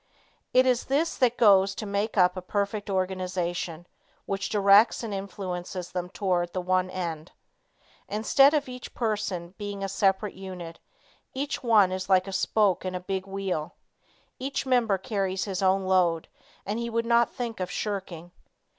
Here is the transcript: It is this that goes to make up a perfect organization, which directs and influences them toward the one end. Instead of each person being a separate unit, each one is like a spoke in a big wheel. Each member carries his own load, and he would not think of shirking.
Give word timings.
It 0.51 0.65
is 0.65 0.85
this 0.85 1.15
that 1.17 1.37
goes 1.37 1.75
to 1.75 1.85
make 1.85 2.17
up 2.17 2.35
a 2.35 2.41
perfect 2.41 2.89
organization, 2.89 3.85
which 4.25 4.49
directs 4.49 5.03
and 5.03 5.13
influences 5.13 5.91
them 5.91 6.09
toward 6.09 6.53
the 6.53 6.59
one 6.59 6.89
end. 6.89 7.31
Instead 8.09 8.55
of 8.55 8.67
each 8.67 8.95
person 8.95 9.53
being 9.59 9.83
a 9.83 9.87
separate 9.87 10.33
unit, 10.33 10.79
each 11.35 11.61
one 11.61 11.91
is 11.91 12.09
like 12.09 12.27
a 12.27 12.31
spoke 12.33 12.83
in 12.83 12.95
a 12.95 12.99
big 12.99 13.27
wheel. 13.27 13.75
Each 14.39 14.65
member 14.65 14.97
carries 14.97 15.45
his 15.45 15.61
own 15.61 15.83
load, 15.85 16.27
and 16.65 16.79
he 16.79 16.89
would 16.89 17.05
not 17.05 17.29
think 17.31 17.59
of 17.59 17.69
shirking. 17.69 18.31